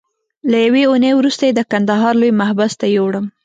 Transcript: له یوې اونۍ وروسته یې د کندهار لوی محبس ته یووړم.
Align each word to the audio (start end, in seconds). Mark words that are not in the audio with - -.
له 0.49 0.57
یوې 0.65 0.83
اونۍ 0.89 1.11
وروسته 1.15 1.43
یې 1.47 1.53
د 1.55 1.61
کندهار 1.71 2.13
لوی 2.21 2.31
محبس 2.39 2.71
ته 2.81 2.85
یووړم. 2.95 3.25